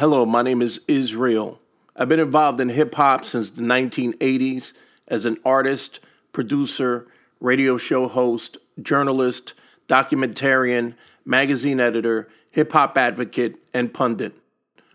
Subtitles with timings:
[0.00, 1.60] Hello, my name is Israel.
[1.94, 4.72] I've been involved in hip hop since the 1980s
[5.08, 6.00] as an artist,
[6.32, 7.06] producer,
[7.38, 9.52] radio show host, journalist,
[9.90, 10.94] documentarian,
[11.26, 14.32] magazine editor, hip hop advocate, and pundit.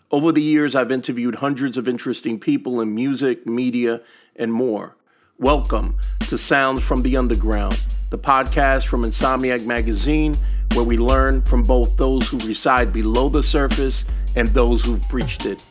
[0.10, 4.02] Over the years, I've interviewed hundreds of interesting people in music, media,
[4.36, 4.96] and more.
[5.38, 6.00] Welcome
[6.30, 7.80] to Sounds from the Underground,
[8.10, 10.34] the podcast from Insomniac Magazine,
[10.74, 14.04] where we learn from both those who reside below the surface
[14.36, 15.64] and those who've breached it.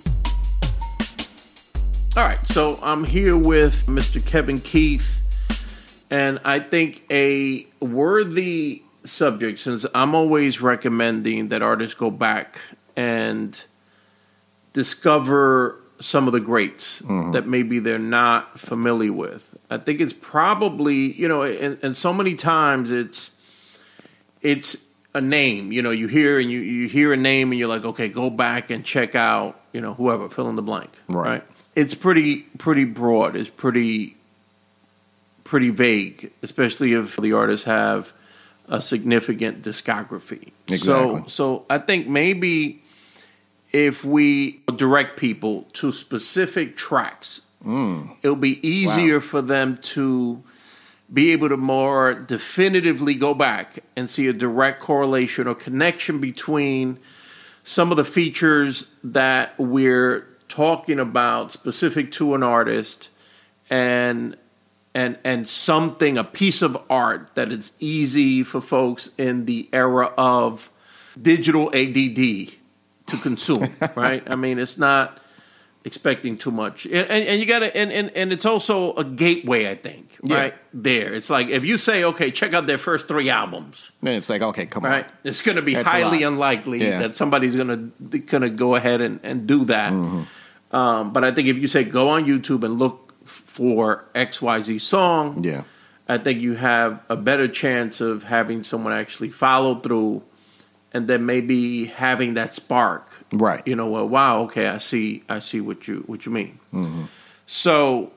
[2.17, 4.25] All right, so I'm here with Mr.
[4.25, 12.11] Kevin Keith, and I think a worthy subject, since I'm always recommending that artists go
[12.11, 12.59] back
[12.97, 13.61] and
[14.73, 17.33] discover some of the greats mm-hmm.
[17.33, 19.57] that maybe they're not familiar with.
[19.71, 23.31] I think it's probably, you know, and, and so many times it's
[24.43, 24.77] it's
[25.15, 25.73] a name.
[25.73, 28.31] You know, you hear and you, you hear a name and you're like, okay, go
[28.31, 30.91] back and check out, you know, whoever, fill in the blank.
[31.09, 31.29] Right.
[31.29, 31.43] right?
[31.77, 33.37] It's pretty pretty broad.
[33.37, 34.17] It's pretty
[35.45, 38.13] pretty vague, especially if the artists have
[38.69, 40.53] a significant discography.
[40.69, 41.23] Exactly.
[41.23, 42.83] So so I think maybe
[43.73, 48.09] if we direct people to specific tracks, mm.
[48.23, 49.21] it'll be easier wow.
[49.21, 50.43] for them to
[51.15, 56.99] be able to more definitively go back and see a direct correlation or connection between
[57.63, 63.09] some of the features that we're talking about specific to an artist
[63.71, 64.37] and
[64.95, 70.13] and and something a piece of art that is easy for folks in the era
[70.19, 70.71] of
[71.21, 72.51] digital ADD
[73.07, 74.23] to consume right?
[74.27, 75.21] I mean it's not
[75.85, 76.87] expecting too much.
[76.87, 80.17] And, and, and you got to, and, and, and it's also a gateway, I think,
[80.23, 80.55] right?
[80.55, 80.59] Yeah.
[80.73, 81.15] There.
[81.15, 83.93] It's like if you say, okay, check out their first three albums.
[84.03, 85.05] Then it's like, okay, come right?
[85.05, 85.13] on.
[85.25, 87.01] It's going to be That's highly unlikely yeah.
[87.01, 89.93] that somebody's going to gonna go ahead and, and do that.
[89.93, 90.77] Mm-hmm.
[90.77, 95.45] Um, but I think if you say, go on YouTube and look for XYZ song,
[95.45, 95.63] yeah.
[96.09, 100.23] I think you have a better chance of having someone actually follow through
[100.95, 105.39] and then maybe having that spark right you know well wow okay i see i
[105.39, 107.05] see what you what you mean mm-hmm.
[107.47, 108.11] so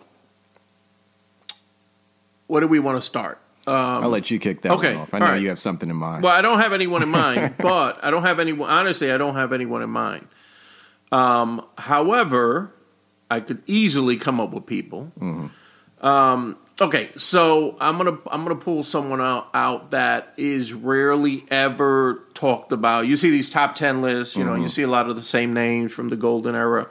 [2.46, 5.14] what do we want to start um, I'll let you kick that okay, one off.
[5.14, 5.42] I know right.
[5.42, 6.24] you have something in mind.
[6.24, 8.70] Well, I don't have anyone in mind, but I don't have anyone.
[8.70, 10.26] Honestly, I don't have anyone in mind.
[11.12, 12.72] Um, however,
[13.30, 15.12] I could easily come up with people.
[15.20, 16.06] Mm-hmm.
[16.06, 22.24] Um, Okay, so I'm gonna I'm gonna pull someone out, out that is rarely ever
[22.36, 23.08] talked about.
[23.08, 24.64] You see these top ten lists, you know, mm-hmm.
[24.64, 26.88] you see a lot of the same names from the golden era.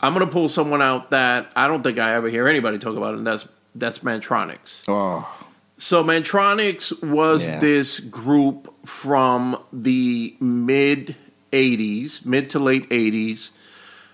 [0.00, 3.14] I'm gonna pull someone out that I don't think I ever hear anybody talk about,
[3.14, 4.84] and that's that's Mantronix.
[4.88, 5.28] Oh,
[5.76, 7.58] so Mantronix was yeah.
[7.58, 11.16] this group from the mid
[11.52, 13.50] '80s, mid to late '80s.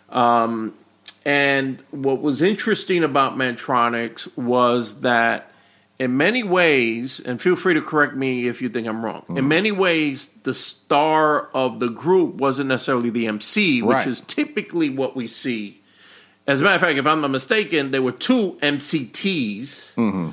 [0.09, 0.75] Um,
[1.25, 5.51] and what was interesting about Mantronix was that
[5.99, 9.39] in many ways, and feel free to correct me if you think I'm wrong, mm-hmm.
[9.39, 14.07] in many ways, the star of the group wasn't necessarily the MC, which right.
[14.07, 15.81] is typically what we see.
[16.47, 19.95] As a matter of fact, if I'm not mistaken, there were two MCTs.
[19.95, 20.31] Mm-hmm.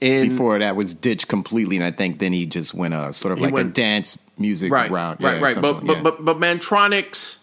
[0.00, 3.32] In, Before that was ditched completely, and I think then he just went a sort
[3.32, 5.20] of like went, a dance music right, route.
[5.20, 5.60] Right, yeah, right.
[5.60, 6.02] But, but, yeah.
[6.02, 7.38] but but Mantronix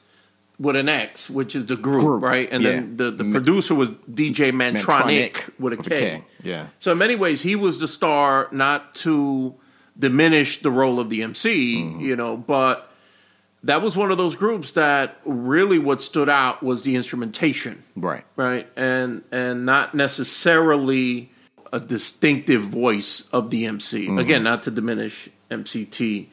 [0.59, 2.23] with an X, which is the group, group.
[2.23, 2.47] right?
[2.51, 2.71] And yeah.
[2.71, 5.95] then the, the producer was DJ Mantronik, Mantronik with, a, with K.
[5.95, 6.23] a K.
[6.43, 6.67] Yeah.
[6.79, 9.55] So in many ways, he was the star, not to
[9.97, 11.99] diminish the role of the MC, mm-hmm.
[11.99, 12.91] you know, but
[13.63, 18.23] that was one of those groups that really what stood out was the instrumentation, right?
[18.35, 21.31] Right, and and not necessarily
[21.73, 24.07] a distinctive voice of the MC.
[24.07, 24.19] Mm-hmm.
[24.19, 26.29] Again, not to diminish MC Tee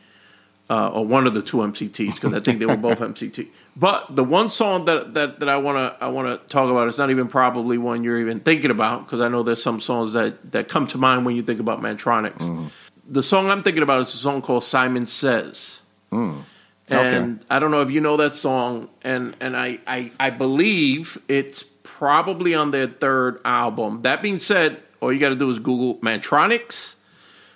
[0.73, 3.51] uh, or one of the two MCTs because I think they were both MC Tee.
[3.77, 6.89] But the one song that that, that I want to I want to talk about
[6.89, 10.15] is not even probably one you're even thinking about because I know there's some songs
[10.15, 12.39] that that come to mind when you think about Mantronix.
[12.39, 12.71] Mm.
[13.07, 15.83] The song I'm thinking about is a song called Simon Says.
[16.11, 16.45] Mm.
[16.91, 17.17] Okay.
[17.17, 21.21] And I don't know if you know that song, and and I, I I believe
[21.29, 24.03] it's probably on their third album.
[24.03, 26.95] That being said, all you got to do is Google Mantronix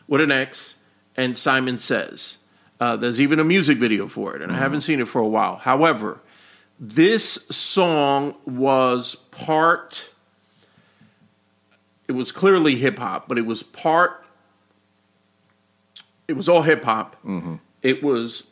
[0.06, 0.74] with an X
[1.16, 2.36] and Simon Says
[2.80, 4.58] uh, there's even a music video for it, and mm-hmm.
[4.58, 5.56] I haven't seen it for a while.
[5.56, 6.20] However,
[6.78, 10.10] this song was part.
[12.06, 14.24] It was clearly hip hop, but it was part.
[16.28, 17.16] It was all hip hop.
[17.24, 17.56] Mm-hmm.
[17.82, 18.44] It was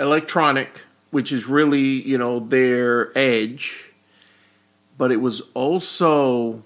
[0.00, 3.90] electronic, which is really you know their edge,
[4.96, 6.62] but it was also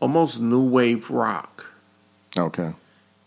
[0.00, 1.66] almost new wave rock.
[2.38, 2.72] Okay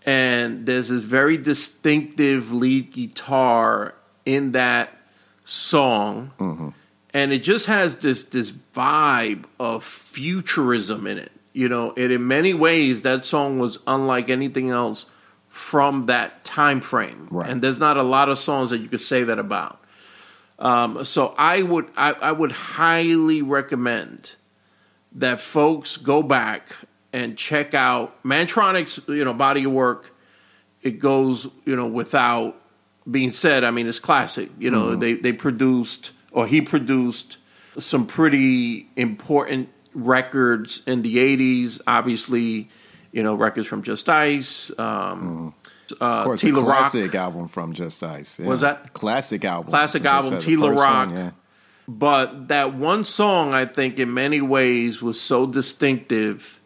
[0.05, 4.95] and there's this very distinctive lead guitar in that
[5.45, 6.69] song, mm-hmm.
[7.13, 11.31] and it just has this this vibe of futurism in it.
[11.53, 15.05] You know, and in many ways, that song was unlike anything else
[15.47, 17.29] from that time frame.
[17.31, 17.49] Right.
[17.49, 19.79] And there's not a lot of songs that you could say that about.
[20.59, 24.35] Um, so I would I, I would highly recommend
[25.13, 26.75] that folks go back
[27.15, 30.13] and check out Mantronic's you know body of work.
[30.81, 32.61] It goes you know without
[33.09, 33.63] being said.
[33.63, 34.49] I mean, it's classic.
[34.59, 34.99] You know, mm-hmm.
[34.99, 37.37] they they produced or he produced
[37.79, 41.79] some pretty important records in the '80s.
[41.87, 42.67] Obviously,
[43.13, 44.69] you know, records from Just Ice.
[44.77, 45.55] Um,
[45.89, 45.93] mm.
[46.01, 47.15] uh, of course, Tila classic Rock.
[47.15, 48.39] album from Just Ice.
[48.39, 48.47] Yeah.
[48.47, 49.69] Was that classic album?
[49.69, 51.07] Classic album, Tila Rock.
[51.07, 51.31] One, yeah.
[51.87, 56.59] But that one song, I think, in many ways, was so distinctive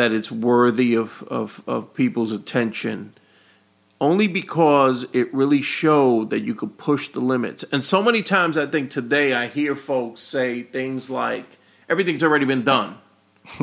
[0.00, 3.12] that it's worthy of, of, of people's attention
[4.00, 7.66] only because it really showed that you could push the limits.
[7.70, 12.46] And so many times I think today I hear folks say things like, everything's already
[12.46, 12.96] been done.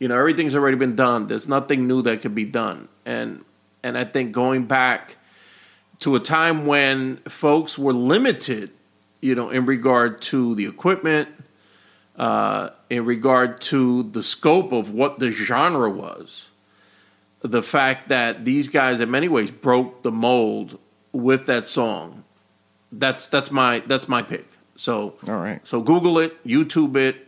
[0.00, 1.28] you know, everything's already been done.
[1.28, 2.88] There's nothing new that could be done.
[3.04, 3.44] And
[3.84, 5.14] and I think going back
[6.00, 8.72] to a time when folks were limited,
[9.20, 11.28] you know, in regard to the equipment,
[12.16, 16.50] uh, in regard to the scope of what the genre was
[17.46, 20.78] the fact that these guys in many ways broke the mold
[21.12, 22.24] with that song.
[22.92, 24.46] That's that's my that's my pick.
[24.76, 25.66] So all right.
[25.66, 27.26] So Google it, YouTube it,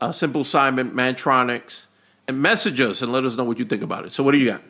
[0.00, 1.86] uh, Simple Simon, Mantronix,
[2.28, 4.12] and message us and let us know what you think about it.
[4.12, 4.62] So what do you got?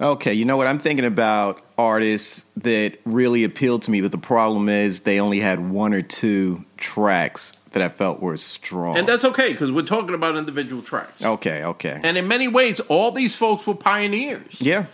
[0.00, 0.66] Okay, you know what?
[0.66, 5.38] I'm thinking about artists that really appealed to me, but the problem is they only
[5.38, 8.96] had one or two tracks that I felt were strong.
[8.96, 11.22] And that's okay because we're talking about individual tracks.
[11.22, 12.00] Okay, okay.
[12.02, 14.60] And in many ways, all these folks were pioneers.
[14.60, 14.86] Yeah.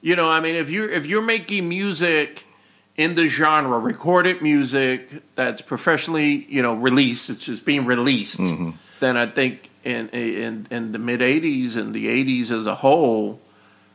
[0.00, 2.44] You know, I mean, if you're if you're making music
[2.96, 8.70] in the genre, recorded music that's professionally, you know, released, it's just being released, mm-hmm.
[9.00, 13.40] then I think in in in the mid '80s and the '80s as a whole,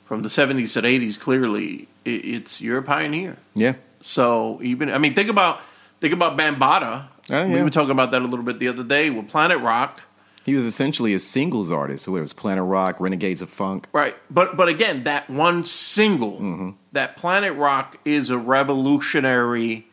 [0.05, 3.37] from the '70s to the '80s, clearly, it, it's you're a pioneer.
[3.55, 3.73] Yeah.
[4.01, 5.61] So even I mean, think about
[5.99, 7.07] think about Bambaataa.
[7.31, 7.53] Oh, yeah.
[7.53, 10.01] We were talking about that a little bit the other day with Planet Rock.
[10.45, 12.03] He was essentially a singles artist.
[12.03, 13.87] So it was Planet Rock, Renegades of Funk.
[13.93, 14.15] Right.
[14.29, 16.69] But but again, that one single, mm-hmm.
[16.91, 19.87] that Planet Rock is a revolutionary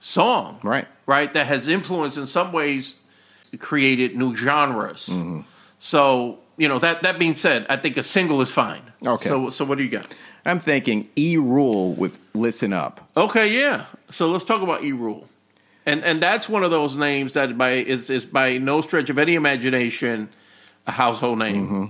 [0.00, 0.58] song.
[0.64, 0.88] Right.
[1.06, 1.32] Right?
[1.32, 2.96] That has influenced in some ways
[3.58, 5.08] created new genres.
[5.10, 5.40] Mm-hmm.
[5.78, 8.82] So, you know, that that being said, I think a single is fine.
[9.06, 9.28] Okay.
[9.28, 10.14] So so what do you got?
[10.44, 13.08] I'm thinking E Rule with Listen Up.
[13.16, 13.86] Okay, yeah.
[14.10, 15.28] So let's talk about E Rule
[15.86, 19.18] and and that's one of those names that by is is by no stretch of
[19.18, 20.28] any imagination
[20.86, 21.66] a household name.
[21.66, 21.84] Mm-hmm.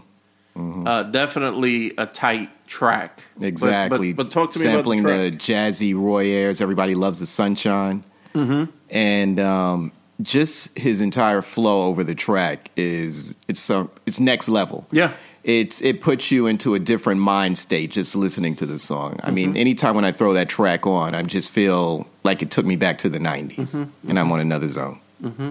[0.60, 0.86] Mm-hmm.
[0.86, 3.22] Uh, definitely a tight track.
[3.40, 4.12] Exactly.
[4.12, 6.60] But, but, but talk to me Sampling about the, the jazzy Roy Ayers.
[6.60, 8.04] Everybody loves the sunshine.
[8.34, 8.70] Mm-hmm.
[8.90, 14.86] And um, just his entire flow over the track is it's uh, it's next level.
[14.92, 15.12] Yeah
[15.44, 19.18] it's it puts you into a different mind state just listening to the song.
[19.22, 19.34] I mm-hmm.
[19.34, 22.76] mean, anytime when I throw that track on, I just feel like it took me
[22.76, 24.08] back to the '90s, mm-hmm.
[24.08, 25.00] and I'm on another zone.
[25.22, 25.50] Mm-hmm.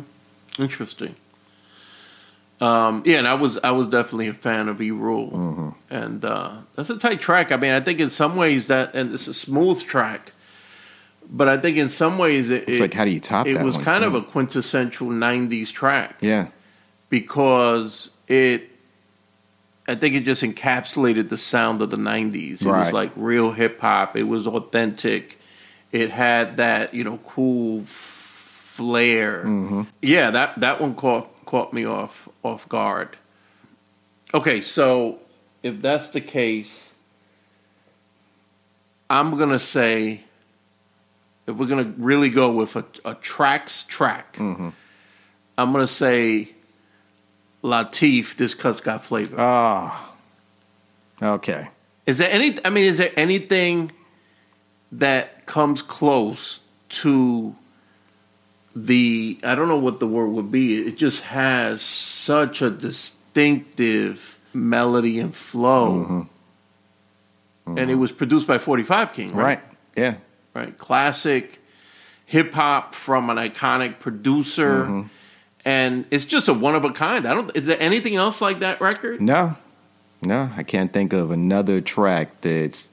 [0.59, 1.15] Interesting.
[2.61, 5.69] Um, yeah, and I was I was definitely a fan of E Rule, mm-hmm.
[5.89, 7.51] and uh, that's a tight track.
[7.51, 10.31] I mean, I think in some ways that and it's a smooth track,
[11.31, 13.53] but I think in some ways it, it's it, like how do you top it
[13.53, 13.61] that?
[13.61, 16.17] It was kind of a quintessential '90s track.
[16.19, 16.49] Yeah,
[17.09, 18.69] because it
[19.87, 22.61] I think it just encapsulated the sound of the '90s.
[22.61, 22.83] It right.
[22.83, 24.17] was like real hip hop.
[24.17, 25.39] It was authentic.
[25.93, 29.45] It had that you know cool flair.
[29.45, 29.83] Mm-hmm.
[30.01, 33.17] Yeah, that that one caught caught me off off guard.
[34.33, 35.19] Okay, so
[35.63, 36.91] if that's the case,
[39.09, 40.25] I'm gonna say
[41.47, 44.69] if we're gonna really go with a, a tracks track, mm-hmm.
[45.57, 46.49] I'm gonna say
[47.63, 49.35] Latif, this cut's got flavor.
[49.39, 50.13] Oh,
[51.21, 51.69] okay.
[52.07, 52.57] Is there any?
[52.65, 53.91] I mean, is there anything
[54.91, 57.55] that comes close to
[58.75, 59.39] the?
[59.43, 60.75] I don't know what the word would be.
[60.75, 66.19] It just has such a distinctive melody and flow, mm-hmm.
[67.69, 67.77] Mm-hmm.
[67.77, 69.59] and it was produced by Forty Five King, right?
[69.59, 69.63] Right.
[69.95, 70.15] Yeah.
[70.53, 70.77] Right.
[70.77, 71.59] Classic
[72.25, 74.83] hip hop from an iconic producer.
[74.85, 75.07] Mm-hmm
[75.65, 77.27] and it's just a one of a kind.
[77.27, 77.55] I don't.
[77.55, 79.21] Is there anything else like that record?
[79.21, 79.55] No,
[80.21, 80.49] no.
[80.55, 82.89] I can't think of another track that's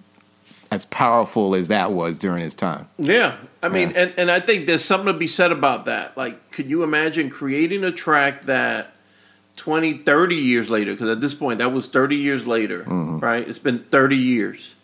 [0.71, 2.89] as powerful as that was during his time.
[2.99, 4.03] Yeah, I mean, yeah.
[4.03, 6.17] and and I think there's something to be said about that.
[6.17, 8.93] Like, could you imagine creating a track that
[9.57, 10.93] 20, 30 years later?
[10.93, 13.19] Because at this point, that was 30 years later, mm-hmm.
[13.19, 13.49] right?
[13.49, 14.75] It's been 30 years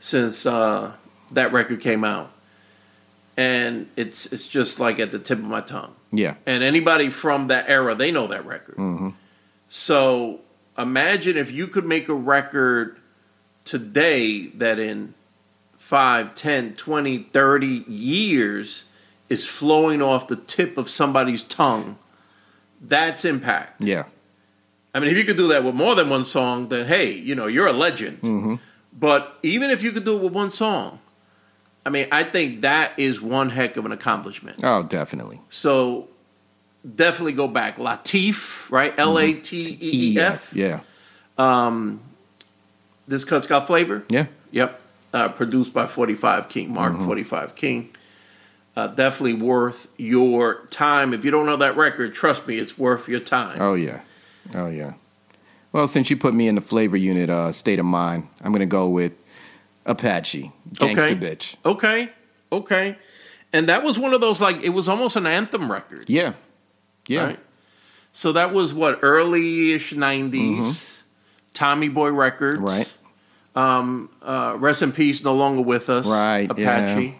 [0.00, 0.92] since uh,
[1.32, 2.30] that record came out
[3.38, 5.94] and it's it's just like at the tip of my tongue.
[6.10, 6.34] Yeah.
[6.44, 8.76] And anybody from that era, they know that record.
[8.76, 9.10] Mm-hmm.
[9.68, 10.40] So
[10.76, 12.98] imagine if you could make a record
[13.64, 15.14] today that in
[15.76, 18.84] 5, 10, 20, 30 years
[19.28, 21.96] is flowing off the tip of somebody's tongue.
[22.80, 23.82] That's impact.
[23.82, 24.04] Yeah.
[24.92, 27.36] I mean, if you could do that with more than one song, then hey, you
[27.36, 28.20] know, you're a legend.
[28.22, 28.56] Mm-hmm.
[28.98, 30.98] But even if you could do it with one song,
[31.86, 34.60] I mean, I think that is one heck of an accomplishment.
[34.62, 35.40] Oh, definitely.
[35.48, 36.08] So
[36.94, 37.76] definitely go back.
[37.76, 38.92] Latif, right?
[38.98, 40.52] L A T E E F.
[40.54, 40.80] Yeah.
[41.38, 42.00] Um,
[43.06, 44.04] This cut's got flavor.
[44.10, 44.26] Yeah.
[44.50, 44.82] Yep.
[45.14, 47.06] Uh, produced by 45 King, Mark Mm-hmm.
[47.06, 47.88] 45 King.
[48.76, 51.14] Uh, definitely worth your time.
[51.14, 53.56] If you don't know that record, trust me, it's worth your time.
[53.60, 54.00] Oh yeah.
[54.54, 54.92] Oh yeah.
[55.72, 58.66] Well, since you put me in the flavor unit uh, state of mind, I'm gonna
[58.66, 59.12] go with
[59.88, 61.14] Apache, Gangsta Okay.
[61.14, 61.56] Bitch.
[61.64, 62.08] Okay.
[62.52, 62.96] Okay.
[63.52, 66.04] And that was one of those, like, it was almost an anthem record.
[66.08, 66.34] Yeah.
[67.06, 67.24] Yeah.
[67.24, 67.40] Right?
[68.12, 70.96] So that was what, early ish 90s.
[71.54, 72.58] Tommy Boy Records.
[72.58, 72.66] Mm-hmm.
[72.66, 72.94] Right.
[73.56, 76.06] Um, uh, rest in peace, no longer with us.
[76.06, 77.06] Right, Apache.
[77.06, 77.12] yeah.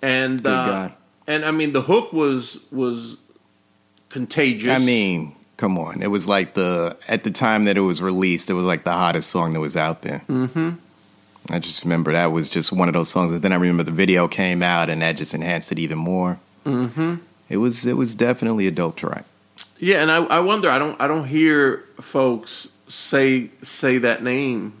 [0.00, 0.90] And uh,
[1.26, 3.16] and I mean the hook was was
[4.08, 4.70] contagious.
[4.70, 6.02] I mean, come on.
[6.02, 8.92] It was like the at the time that it was released, it was like the
[8.92, 10.22] hottest song that was out there.
[10.28, 10.70] Mm-hmm.
[11.50, 13.30] I just remember that was just one of those songs.
[13.32, 16.38] And then I remember the video came out, and that just enhanced it even more.
[16.64, 17.16] Mm-hmm.
[17.48, 19.24] It was it was definitely a dope track.
[19.78, 20.70] yeah, and I, I wonder.
[20.70, 24.72] I don't I don't hear folks say say that name.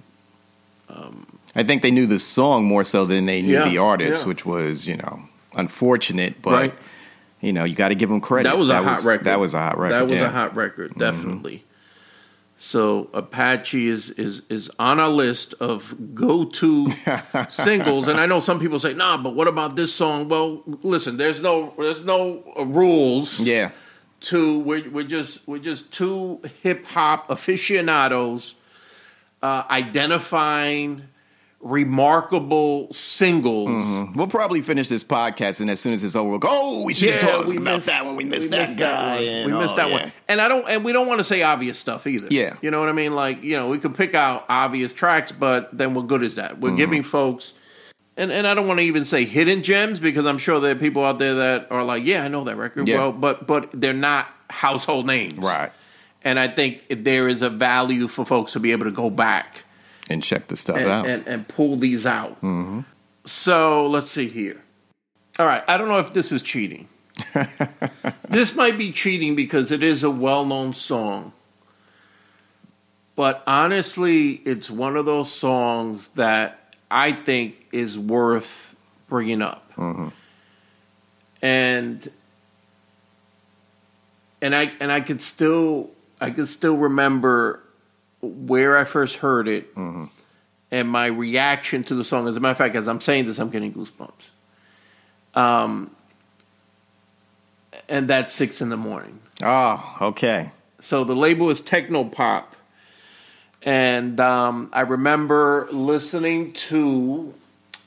[1.56, 4.28] I think they knew the song more so than they knew Yeah, the artist, yeah.
[4.28, 5.22] which was you know
[5.56, 6.74] unfortunate, but Right.
[7.40, 8.48] you know you got to give them credit.
[8.48, 9.24] That was a hot record.
[9.26, 9.94] That was a hot record.
[9.94, 10.26] That was yeah.
[10.26, 11.64] a hot record, definitely.
[12.64, 16.90] So Apache is is is on a list of go to
[17.50, 21.18] singles, and I know some people say, "Nah, but what about this song?" Well, listen,
[21.18, 23.38] there's no there's no uh, rules.
[23.38, 23.70] Yeah,
[24.20, 28.54] to we're, we're just we're just two hip hop aficionados
[29.42, 31.02] uh, identifying
[31.64, 33.82] remarkable singles.
[34.14, 36.48] we'll probably finish this podcast, and as soon as it's over, we'll go.
[36.50, 38.16] Oh, we should have talked about missed- that one.
[38.16, 39.14] We missed we that missed guy.
[39.14, 39.24] one.
[39.24, 40.02] and We missed all, that yeah.
[40.02, 40.12] one.
[40.28, 42.28] And I don't and we don't want to say obvious stuff either.
[42.30, 42.56] Yeah.
[42.62, 43.14] You know what I mean?
[43.14, 46.52] Like, you know, we could pick out obvious tracks, but then what good is that?
[46.52, 46.60] Mm-hmm.
[46.60, 47.54] We're giving folks
[48.16, 50.78] and, and I don't want to even say hidden gems because I'm sure there are
[50.78, 52.86] people out there that are like, yeah, I know that record.
[52.86, 52.98] Yeah.
[52.98, 55.38] Well, but but they're not household names.
[55.38, 55.72] Right,
[56.22, 59.63] And I think there is a value for folks to be able to go back
[60.08, 61.06] and check the stuff and, out.
[61.06, 62.36] and, and pull these out.
[62.42, 62.80] Mm-hmm.
[63.24, 64.60] So let's see here.
[65.38, 66.88] All right, I don't know if this is cheating.
[68.28, 71.32] this might be cheating because it is a well known song.
[73.16, 78.74] But honestly, it's one of those songs that I think is worth
[79.08, 79.72] bringing up.
[79.76, 80.08] Mm-hmm.
[81.42, 82.10] And
[84.40, 87.63] and I and I could still I could still remember
[88.24, 89.68] where I first heard it
[90.70, 92.26] and my reaction to the song.
[92.28, 94.30] As a matter of fact, as I'm saying this, I'm getting goosebumps.
[95.34, 95.90] Um,
[97.88, 99.18] and that's six in the morning.
[99.42, 100.50] oh, okay.
[100.80, 102.54] So the label is Techno Hop,
[103.62, 107.32] and um, I remember listening to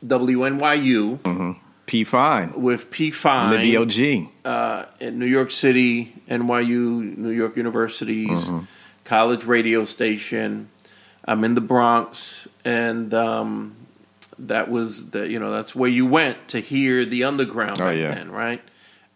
[0.04, 4.30] WNYU P Fine, with P Fine Libby OG.
[4.46, 8.50] uh, in New York City, NYU, New York University's
[9.08, 10.70] college radio station.
[11.26, 13.76] I'm in the Bronx, and um,
[14.40, 17.98] that was the you know that's where you went to hear the underground Oh, back
[17.98, 18.14] yeah.
[18.14, 18.62] then, right?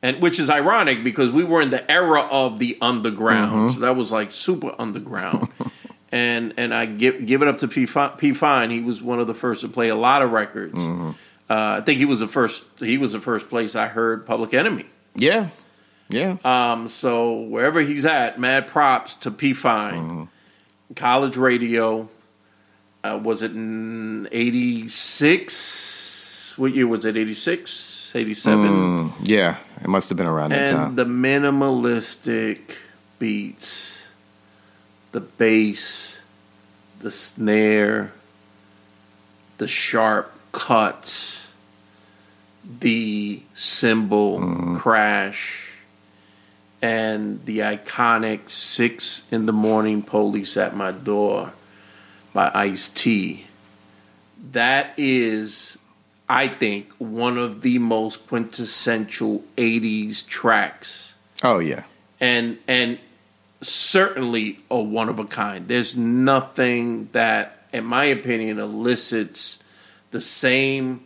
[0.03, 3.67] And which is ironic because we were in the era of the underground, Mm-hmm.
[3.73, 5.47] so that was like super underground.
[6.11, 7.85] and and I give give it up to P
[8.17, 8.71] P Fine.
[8.71, 10.73] He was one of the first to play a lot of records.
[10.79, 11.09] Mm-hmm.
[11.49, 12.63] Uh, I think he was the first.
[12.79, 14.85] He was the first place I heard Public Enemy.
[15.15, 15.49] Yeah,
[16.13, 16.37] yeah.
[16.43, 20.29] Um, so wherever he's at, mad props to P Fine.
[20.95, 22.09] College radio.
[23.03, 26.53] Uh, was it in '86?
[26.57, 27.17] What year was it?
[27.17, 28.69] '86, '87?
[28.69, 30.95] Mm, yeah, it must have been around that time.
[30.95, 32.59] the minimalistic
[33.17, 33.97] beats,
[35.13, 36.19] the bass,
[36.99, 38.11] the snare,
[39.57, 41.47] the sharp cuts,
[42.79, 45.70] the cymbal crash,
[46.81, 51.53] and the iconic six in the morning police at my door
[52.33, 53.45] by Ice T.
[54.51, 55.77] That is,
[56.27, 61.83] I think, one of the most quintessential '80s tracks, oh yeah,
[62.19, 62.97] and and
[63.61, 65.67] certainly a one of a kind.
[65.67, 69.61] There's nothing that, in my opinion, elicits
[70.09, 71.05] the same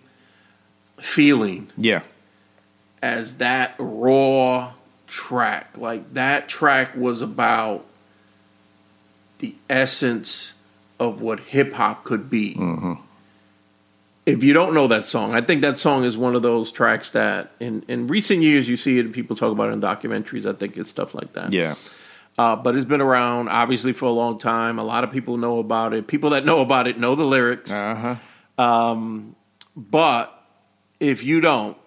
[0.98, 2.02] feeling yeah,
[3.02, 4.72] as that raw
[5.16, 5.78] track.
[5.78, 7.86] Like that track was about
[9.40, 10.56] the essence
[11.00, 12.60] of what hip hop could be.
[14.26, 17.12] If you don't know that song, I think that song is one of those tracks
[17.12, 20.46] that in, in recent years you see it, people talk about it in documentaries.
[20.46, 21.54] I think it's stuff like that.
[21.54, 21.76] Yeah.
[22.38, 24.80] Uh, but it's been around obviously for a long time.
[24.80, 26.08] A lot of people know about it.
[26.08, 27.72] People that know about it know the lyrics.
[27.72, 28.18] Uh
[28.58, 28.96] huh.
[29.78, 30.44] But
[31.00, 31.78] if you don't,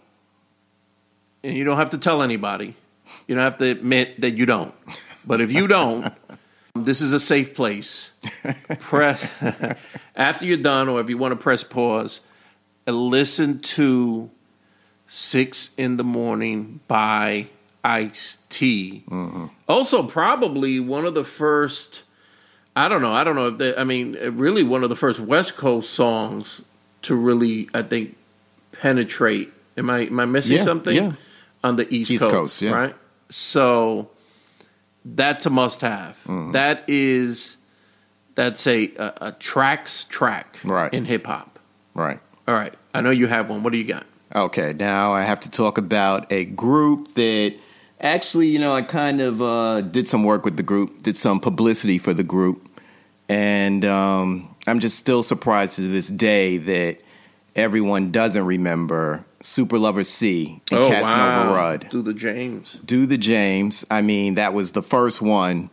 [1.45, 2.75] and you don't have to tell anybody,
[3.27, 4.75] you don't have to admit that you don't.
[5.27, 6.13] But if you don't,
[6.75, 8.13] this is a safe place.
[8.81, 9.27] Press
[10.17, 12.21] after you're done, or if you want to press pause,
[12.87, 14.31] and listen to
[15.07, 17.49] Six in the Morning by
[17.85, 19.05] Ice T.
[19.09, 19.47] Mm-hmm.
[19.69, 22.03] Also, probably one of the first.
[22.77, 23.13] I don't know.
[23.13, 26.61] I don't know if they, I mean, really one of the first West Coast songs
[27.03, 28.17] to really, I think,
[28.73, 29.53] penetrate.
[29.77, 30.95] Am I am I missing Yeah, something?
[30.97, 31.13] yeah.
[31.65, 32.71] On the East, East Coast, Coast, yeah.
[32.71, 32.95] right?
[33.31, 34.11] So
[35.05, 36.17] that's a must-have.
[36.25, 36.53] Mm-hmm.
[36.53, 37.57] That is
[38.35, 40.93] that's a, a a tracks track Right.
[40.95, 41.59] in hip hop.
[41.95, 42.21] Right.
[42.47, 43.63] All right, I know you have one.
[43.63, 44.07] What do you got?
[44.35, 47.55] Okay, now I have to talk about a group that
[48.01, 51.41] actually, you know, I kind of uh, did some work with the group, did some
[51.41, 52.67] publicity for the group,
[53.29, 56.99] and um, I'm just still surprised to this day that
[57.57, 61.87] everyone doesn't remember Super Lover Cee and Casanova Rud.
[61.91, 62.79] Do the James.
[62.85, 63.85] Do the James.
[63.91, 65.71] I mean, that was the first one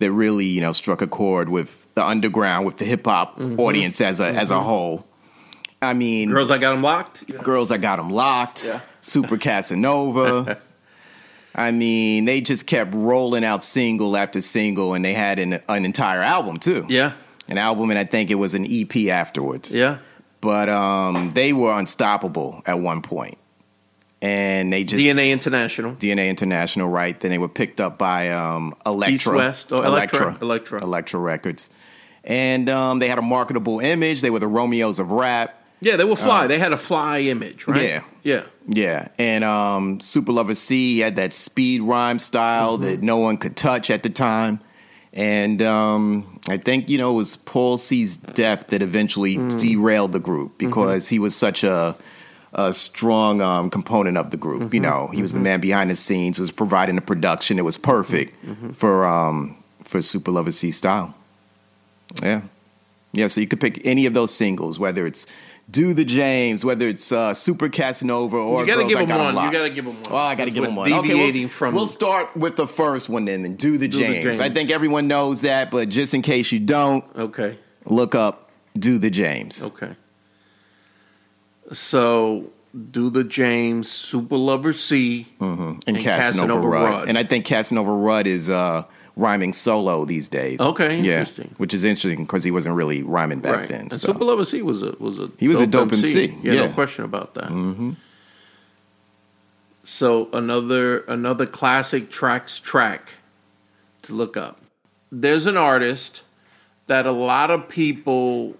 [0.00, 3.60] that really, you know, struck a chord with the underground, with the hip hop Mm-hmm.
[3.60, 5.06] audience as a as a whole.
[5.82, 7.26] I mean, Girls, I got them locked.
[7.42, 8.80] Girls, I got them Locked, Yeah.
[9.00, 10.60] Super Casanova.
[11.54, 15.84] I mean, they just kept rolling out single after single, and they had an, an
[15.84, 16.86] entire album too.
[16.88, 17.12] Yeah,
[17.48, 19.74] An album, and I think it was an EP afterwards.
[19.74, 19.98] yeah.
[20.40, 23.36] But um, they were unstoppable at one point.
[24.22, 25.02] And they just.
[25.02, 25.92] DNA International.
[25.94, 27.18] DNA International, right?
[27.18, 29.14] Then they were picked up by um, Elektra.
[29.14, 29.72] East West?
[29.72, 30.36] Oh, Elektra.
[30.40, 30.82] Elektra.
[30.82, 31.70] Elektra Records.
[32.22, 34.20] And um, they had a marketable image.
[34.20, 35.56] They were the Romeos of rap.
[35.82, 36.46] Yeah, they were fly.
[36.46, 37.82] they had a fly image, right?
[37.82, 38.02] Yeah.
[38.22, 38.42] yeah.
[38.68, 42.84] Yeah, and um, Super Lover Cee had that speed rhyme style Mm-hmm.
[42.84, 44.60] that no one could touch at the time.
[45.12, 49.58] And um, I think, you know, it was Paul C's death that eventually Mm.
[49.60, 50.68] derailed the group Mm-hmm.
[50.68, 51.96] because he was such a,
[52.52, 54.62] a strong um, component of the group.
[54.62, 54.74] Mm-hmm.
[54.74, 57.58] You know, he was the man behind the scenes, was providing the production.
[57.58, 58.70] It was perfect Mm-hmm.
[58.70, 61.14] for um, for Super Lover Cee style.
[62.22, 62.42] Yeah.
[63.12, 65.26] Yeah, so you could pick any of those singles, whether it's
[65.70, 69.08] Do the James, whether it's uh, Super Casanova, or You gotta Girls give I him
[69.08, 69.44] Got one.
[69.46, 70.02] You gotta give him one.
[70.10, 70.92] Oh, I gotta give him one.
[70.92, 73.98] Okay, deviating we'll, from- We'll start with the first one then, and Do the Do
[73.98, 74.24] the James.
[74.24, 74.40] James.
[74.40, 77.58] I think everyone knows that, but just in case you don't, Okay.
[77.84, 79.62] look up Do the James.
[79.62, 79.94] Okay.
[81.72, 82.50] So,
[82.90, 86.82] do the James Super Lover Cee And, And Casanova, Casanova Rud.
[86.90, 87.08] Rud.
[87.08, 88.84] And I think Casanova Rud is uh,
[89.20, 90.60] rhyming solo these days.
[90.60, 91.54] Okay, Yeah, interesting.
[91.58, 93.68] which is interesting because he wasn't really rhyming back right?
[93.68, 93.80] then.
[93.82, 94.12] And so.
[94.12, 96.66] Super Lover Cee was a was a He was a dope MC, Yeah, yeah.
[96.66, 97.48] no question about that.
[97.50, 97.92] Mm-hmm.
[99.84, 103.14] So another another classic tracks track
[104.02, 104.60] to look up.
[105.10, 106.22] There's an artist
[106.86, 108.54] that a lot of people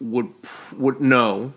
[0.00, 0.32] would
[0.76, 1.52] would know.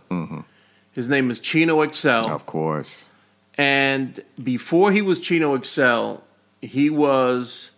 [0.91, 2.07] His name is Chino XL.
[2.07, 2.31] Mm-hmm.
[2.31, 3.09] Of course.
[3.57, 6.15] And before he was Chino XL,
[6.61, 7.71] he was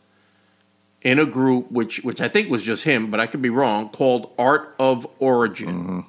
[1.07, 3.89] in a group which which I think was just him, but I could be wrong,
[3.89, 6.03] called Art of Origin.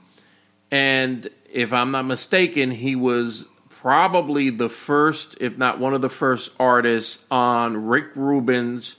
[0.72, 6.08] And if I'm not mistaken, he was probably the first, if not one of the
[6.08, 8.96] first artists on Rick Rubin's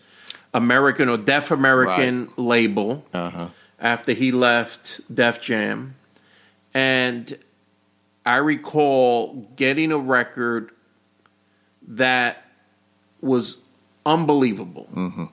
[0.54, 3.48] American or Def American label Uh-huh.
[3.78, 5.96] after he left Def Jam.
[6.74, 7.38] And
[8.26, 10.72] I recall getting a record
[11.90, 12.46] that
[13.22, 13.58] was
[14.06, 14.88] unbelievable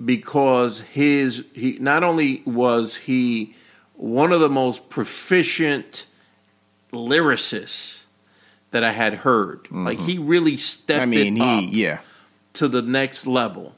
[0.04, 3.54] because his he not only was he
[3.94, 6.06] one of the most proficient
[6.92, 8.02] lyricists
[8.70, 9.68] that I had heard.
[9.70, 12.00] Like he really stepped I mean, he, yeah.
[12.54, 13.74] to the next level.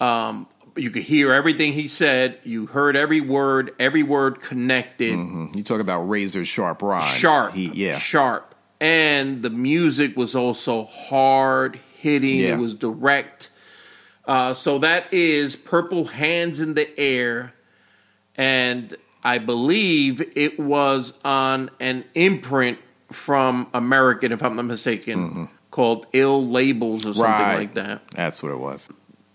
[0.00, 2.38] Um, you could hear everything he said.
[2.44, 3.74] You heard every word.
[3.78, 5.12] Every word connected.
[5.54, 7.16] You talk about razor sharp rhymes.
[7.16, 7.54] Sharp.
[7.54, 7.98] He, yeah.
[7.98, 8.54] Sharp.
[8.80, 12.40] And the music was also hard hitting.
[12.40, 12.54] Yeah.
[12.54, 13.50] It was direct.
[14.26, 17.52] Uh, so that is Purple Hands in the Air.
[18.36, 22.78] And I believe it was on an imprint
[23.10, 27.42] from American, if I'm not mistaken, called Ill Labels or something Mm-hmm.
[27.42, 27.56] Right.
[27.58, 28.90] like that That's what it was.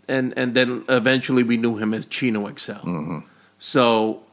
[0.08, 2.72] and and then eventually we knew him as Chino XL.
[2.74, 3.20] Mm-hmm.
[3.60, 4.24] So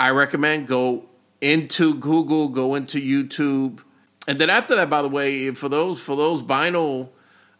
[0.00, 1.04] I recommend go
[1.40, 3.80] into Google, go into YouTube,
[4.26, 7.08] and then after that, by the way, for those for those vinyl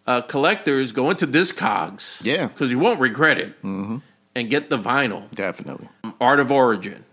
[0.08, 2.46] uh, collectors, go into Discogs, Yeah.
[2.46, 3.98] because you won't regret it, mm-hmm.
[4.34, 5.30] and get the vinyl.
[5.34, 5.88] Definitely.
[6.02, 7.04] Um, Art of Origin.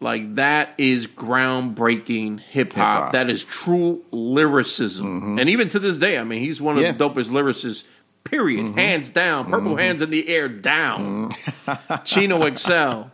[0.00, 3.12] Like that is groundbreaking hip hop.
[3.12, 5.06] That is true lyricism.
[5.20, 5.38] Mm-hmm.
[5.38, 6.92] And even to this day, I mean, he's one of Yeah.
[6.92, 7.84] the dopest lyricists,
[8.24, 8.64] period.
[8.66, 8.78] Mm-hmm.
[8.78, 9.46] Hands down.
[9.48, 11.30] Purple hands in the air down.
[12.04, 13.04] Chino XL.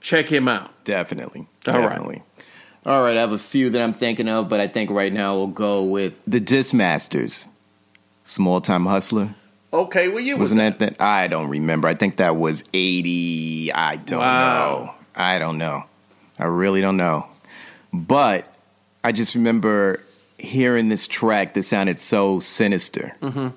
[0.00, 0.70] Check him out.
[0.84, 1.46] Definitely.
[1.66, 1.88] All right.
[1.90, 2.22] Definitely.
[2.86, 5.34] All right, I have a few that I'm thinking of, but I think right now
[5.34, 7.46] we'll go with The Dismasters.
[8.28, 9.34] Small Time Hustler.
[9.72, 11.00] Okay, well, you was Wasn't that that?
[11.00, 11.88] I don't remember.
[11.88, 13.72] I think that was 80.
[13.72, 14.78] I don't Wow.
[14.84, 14.94] know.
[15.14, 15.84] I don't know.
[16.38, 17.26] I really don't know.
[17.92, 18.52] But
[19.02, 20.00] I just remember
[20.38, 23.14] hearing this track that sounded so sinister.
[23.20, 23.48] Mm-hmm.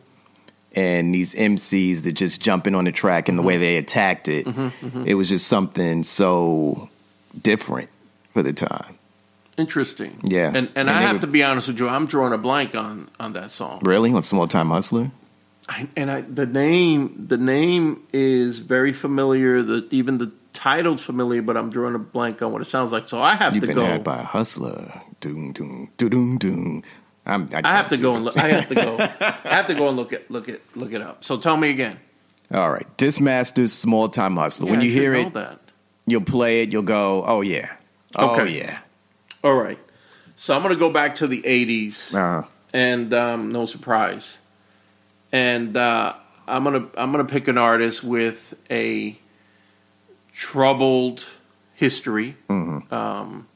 [0.73, 3.47] And these MCs that just jumping on the track and the Mm-hmm.
[3.47, 4.47] way they attacked it,
[5.05, 6.89] it was just something so
[7.41, 7.89] different
[8.34, 8.97] for the time.
[9.62, 10.19] Interesting.
[10.24, 10.47] Yeah.
[10.47, 12.76] And and, And I have would- to be honest with you, I'm drawing a blank
[12.76, 13.80] on on that song.
[13.84, 14.12] Really?
[14.13, 15.12] On Small Time Hustler?
[15.69, 19.62] I, and I, the name the name is very familiar.
[19.62, 23.08] The even the title's familiar, but I'm drawing a blank on what it sounds like.
[23.08, 23.86] So I have You've to been go.
[23.86, 25.02] had by a hustler.
[25.21, 26.84] Doom, doom, doom, doom, doom.
[27.26, 28.36] I'm, I have to go and look.
[28.38, 28.97] I have to go.
[29.00, 31.24] I have to go and look it look it look it up.
[31.24, 32.00] So tell me again.
[32.52, 34.65] All right, Dismasters, Small Time Hustler.
[34.65, 35.60] Yeah, when I you hear it, that.
[36.08, 36.71] you'll play it.
[36.74, 37.69] You'll go, "Oh yeah,
[38.15, 38.58] oh Okay.
[38.58, 38.80] yeah."
[39.43, 39.80] All right.
[40.36, 44.38] So I'm going to go back to the '80s, Uh, and um, no surprise.
[45.32, 46.13] And uh,
[46.47, 49.17] I'm gonna I'm gonna pick an artist with a
[50.34, 51.27] troubled
[51.73, 52.36] history.
[52.91, 53.47] Um,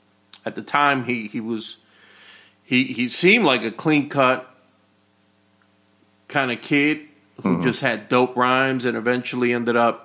[0.45, 1.77] at the time, he he was
[2.63, 4.49] he he seemed like a clean cut
[6.27, 7.01] kind of kid
[7.43, 10.04] who just had dope rhymes, and eventually ended up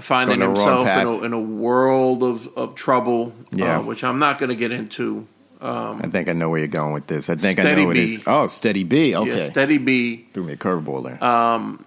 [0.00, 3.78] finding Going the wrong himself in a, in a world of of trouble, Yeah.
[3.78, 5.26] uh, which I'm not going to get into.
[5.64, 7.30] I think I know where you're going with this.
[7.30, 8.22] I think I know what it is.
[8.26, 9.14] Oh, Steady B.
[9.14, 10.26] Okay, Yeah, Steady B.
[10.32, 11.22] threw me a curveball there.
[11.22, 11.84] Um,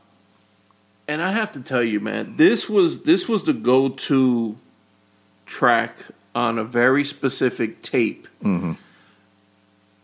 [1.10, 4.56] and I have to tell you, man, this was this was the go to
[5.46, 5.98] track
[6.34, 8.28] on a very specific tape.
[8.44, 8.74] Mm-hmm.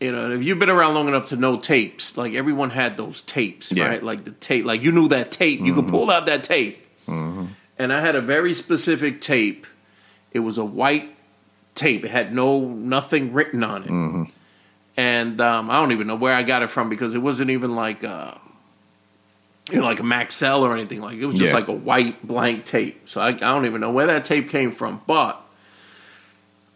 [0.01, 3.21] You know, if you've been around long enough to know tapes, like everyone had those
[3.21, 3.85] tapes, Yeah.
[3.87, 4.03] right?
[4.03, 5.91] Like the tape, like you knew that tape, you could Mm-hmm.
[5.95, 6.85] pull out that tape.
[7.81, 9.65] And I had a very specific tape.
[10.31, 11.15] It was a white
[11.73, 12.05] tape.
[12.05, 13.89] It had no nothing written on it.
[13.89, 14.23] Mm-hmm.
[14.97, 17.75] And um, I don't even know where I got it from because it wasn't even
[17.75, 18.35] like uh,
[19.71, 21.01] you know, like a Maxell or anything.
[21.01, 21.59] Like it was just Yeah.
[21.59, 23.09] like a white blank tape.
[23.09, 25.01] So I, I don't even know where that tape came from.
[25.07, 25.41] But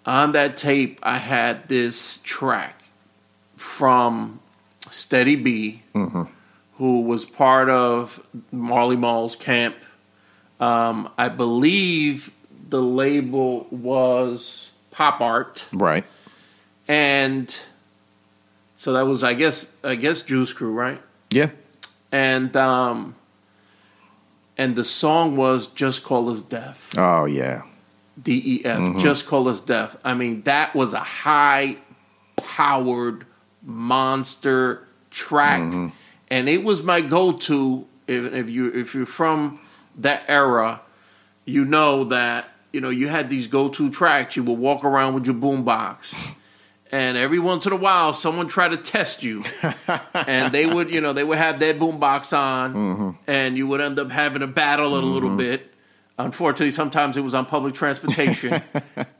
[0.07, 2.83] on that tape, I had this track
[3.57, 4.39] from
[4.89, 5.83] Steady B,
[6.77, 9.75] who was part of Marley Marl's camp.
[10.59, 12.31] Um, I believe
[12.69, 16.05] the label was Pop Art, right.
[16.87, 17.47] and
[18.77, 21.01] so that was, I guess, I guess Juice Crew, right?
[21.31, 21.49] Yeah.
[22.11, 23.15] and um
[24.57, 27.63] and the song was just call us def Oh yeah.
[28.21, 31.75] d-e-f just call us def i mean that was a high
[32.37, 33.25] powered
[33.63, 35.61] monster track
[36.29, 39.59] and it was my go-to if, if you if you're from
[39.97, 40.81] that era
[41.45, 44.35] you know that you know you had these go-to tracks.
[44.35, 46.35] You would walk around with your boombox.
[46.91, 49.43] And every once in a while someone tried to test you.
[50.13, 53.99] And they would you know they would have their boombox on and you would end
[53.99, 55.71] up having a battle a little bit.
[56.17, 58.61] Unfortunately sometimes it was on public transportation.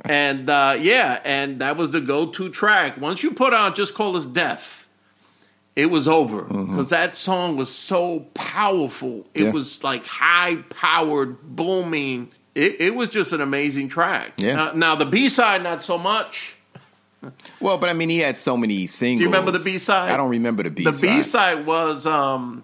[0.06, 2.98] And uh, yeah and that was the go-to track.
[2.98, 4.85] Once you put on just call us def
[5.76, 9.50] it was over because that song was so powerful it Yeah.
[9.52, 14.56] was like high powered booming it, it was just an amazing track Yeah.
[14.56, 16.56] now, now the b-side not so much
[17.60, 19.18] Well, but I mean, he had so many singles.
[19.18, 20.12] Do you remember the B-side?
[20.12, 20.94] I don't remember the B side.
[20.94, 21.08] The.
[21.08, 22.64] B side was, um,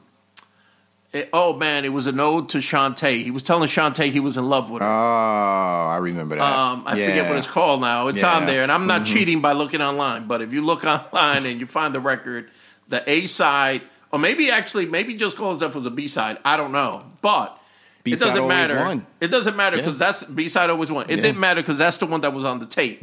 [1.14, 3.24] it- oh man, it was an ode to Shantae.
[3.24, 4.88] He was telling Shantae he was in love with her.
[4.88, 5.88] Oh.
[5.92, 6.44] I remember that.
[6.44, 8.06] um, I forget what it's called now.
[8.08, 8.36] It's Yeah.
[8.38, 10.28] on there, and I'm not cheating by looking online.
[10.28, 12.52] But if you look online and you find the record,
[12.92, 16.38] the A side, or maybe actually, maybe just call stuff was a B side.
[16.46, 17.58] I don't know, but.
[18.04, 18.76] B-side it doesn't matter.
[18.78, 19.06] won.
[19.20, 19.84] It doesn't matter Yeah.
[19.84, 21.06] because that's B side always won.
[21.08, 21.22] It Yeah.
[21.22, 23.00] didn't matter because that's the one that was on the tape.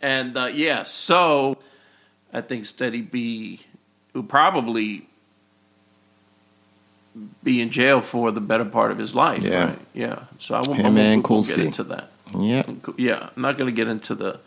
[0.00, 1.58] And uh, yeah, so
[2.32, 3.62] I think Steady B
[4.14, 5.08] will probably
[7.42, 9.42] be in jail for the better part of his life.
[9.42, 9.64] Yeah.
[9.64, 9.78] right?
[9.92, 10.18] yeah.
[10.38, 11.62] So I won't, Him I won't we'll Cool get C.
[11.66, 12.10] into that.
[12.38, 12.62] Yeah.
[12.96, 14.38] Yeah, I'm not going to get into the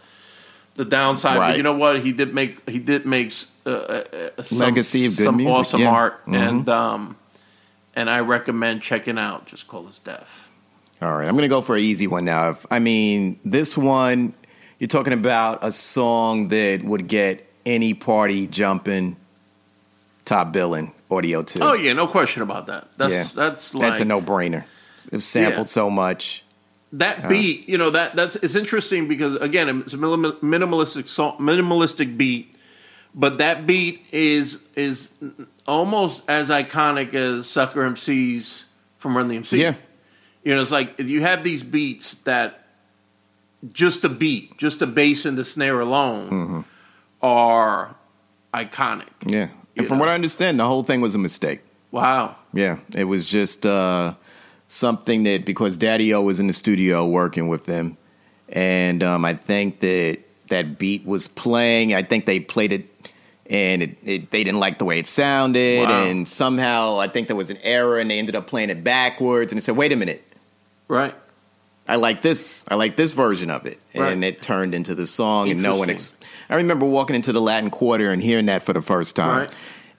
[0.76, 2.00] the downside, but you know what?
[2.02, 3.34] He did make he did make
[3.66, 4.04] uh, uh,
[4.38, 5.90] uh, some, Legacy of good some music, awesome yeah.
[5.90, 6.50] art, Mhm.
[6.50, 7.16] and um,
[7.96, 9.46] and I recommend checking out.
[9.46, 10.52] Just call us def.
[11.02, 12.52] All right, I'm going to go for an easy one now.
[12.52, 14.34] If, I mean, this one,
[14.80, 19.18] you're talking about a song that would get any party jumping,
[20.24, 21.60] top billing, Audio Two.
[21.62, 22.88] Oh yeah, no question about that.
[22.98, 23.24] That's Yeah.
[23.44, 24.64] that's like That's a no brainer.
[25.12, 25.72] It sampled Yeah.
[25.72, 26.44] so much.
[27.00, 27.68] That beat.
[27.70, 32.56] You know that that's it's interesting because again, it's a minimalistic song, minimalistic beat,
[33.14, 35.12] but that beat is is
[35.68, 38.66] almost as iconic as Sucker MCs
[38.98, 39.58] from Run DMC.
[39.58, 39.76] Yeah.
[40.44, 42.66] You know, it's like you have these beats that
[43.72, 46.60] just the beat, just the bass and the snare alone Mm-hmm.
[47.22, 47.96] are
[48.54, 49.08] iconic.
[49.26, 49.50] Yeah.
[49.76, 50.02] And from know.
[50.06, 51.62] what I understand, the whole thing was a mistake.
[51.92, 52.36] Wow.
[52.54, 54.14] Yeah, it was just uh,
[54.76, 57.98] something that because Daddy O was in the studio working with them,
[58.50, 61.94] and um, I think that that beat was playing.
[61.94, 63.12] I think they played it,
[63.50, 66.04] and it, it, they didn't like the way it sounded, Wow.
[66.04, 69.52] and somehow I think there was an error, and they ended up playing it backwards.
[69.52, 70.24] And they said, "Wait a minute,
[70.88, 71.16] Right.
[71.88, 72.66] I like this.
[72.68, 74.12] I like this version of it," Right.
[74.12, 75.50] and it turned into the song.
[75.50, 75.90] And no one.
[75.90, 76.14] Ex-
[76.50, 79.40] I remember walking into the Latin Quarter and hearing that for the first time.
[79.42, 79.56] Right.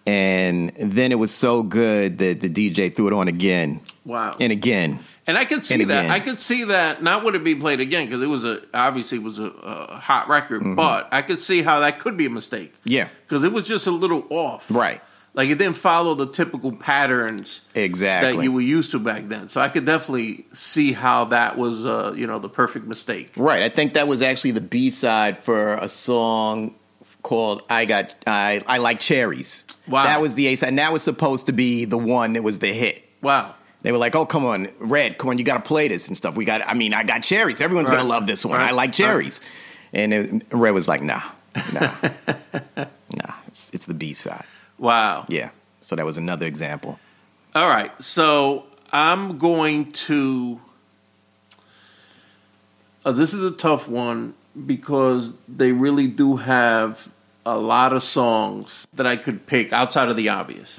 [0.06, 4.34] And then it was so good that the DJ threw it on again Wow.
[4.38, 5.00] and again.
[5.26, 6.04] And I could see that.
[6.04, 6.10] again.
[6.12, 7.02] I could see that.
[7.02, 9.96] Not would it be played again because it was a obviously it was a, a
[9.98, 10.74] hot record, Mm-hmm.
[10.76, 13.88] but I could see how that could be a mistake Yeah, because it was just
[13.88, 14.70] a little off.
[14.70, 15.00] right.
[15.34, 18.36] Like it didn't follow the typical patterns Exactly.
[18.36, 19.48] that you were used to back then.
[19.48, 23.32] So I could definitely see how that was, uh, you know, the perfect mistake.
[23.36, 23.62] right.
[23.62, 26.74] I think that was actually the B side for a song
[27.26, 30.04] called "I Got I I Like Cherries." Wow.
[30.04, 30.68] that was the A side.
[30.70, 33.02] And that was supposed to be the one that was the hit.
[33.22, 33.54] Wow.
[33.82, 36.16] They were like, "Oh, come on, Red, come on, you got to play this and
[36.16, 36.62] stuff." We got.
[36.66, 37.60] I mean, I got cherries.
[37.60, 37.96] Everyone's Right.
[37.96, 38.58] gonna love this one.
[38.58, 38.70] Right.
[38.70, 39.40] I like cherries.
[39.92, 41.22] And it, Red was like, "Nah,
[41.72, 41.92] nah,
[43.14, 43.34] nah.
[43.48, 44.44] It's, it's the B side."
[44.78, 45.24] Wow.
[45.28, 45.50] Yeah.
[45.80, 46.98] So that was another example.
[47.54, 47.90] All right.
[48.02, 50.60] So I'm going to.
[53.04, 54.34] Uh, this is a tough one
[54.66, 57.08] because they really do have
[57.46, 60.76] a lot of songs that I could pick outside of the obvious.